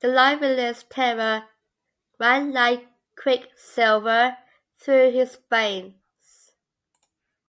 [0.00, 1.48] The liveliest terror
[2.18, 4.36] ran like quicksilver
[4.80, 6.50] through his veins.